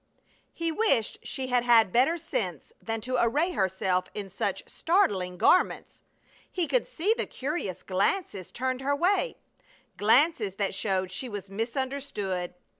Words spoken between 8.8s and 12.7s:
her way; glances that showed she was misunderstood.